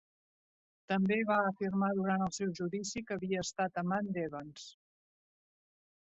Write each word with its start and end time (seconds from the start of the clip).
També 0.91 1.17
va 1.31 1.35
afirmar 1.49 1.89
durant 1.99 2.23
el 2.27 2.31
seu 2.37 2.53
judici 2.59 3.03
que 3.09 3.17
havia 3.17 3.43
estat 3.47 3.77
amant 3.83 4.09
d'Evans. 4.17 4.65